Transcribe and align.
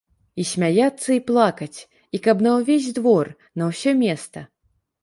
І 0.43 0.45
смяяцца 0.51 1.09
і 1.15 1.17
плакаць, 1.27 1.77
і 2.17 2.23
каб 2.29 2.37
на 2.49 2.57
ўвесь 2.57 2.91
двор, 3.01 3.25
на 3.61 3.73
ўсё 3.73 3.97
места. 4.05 4.51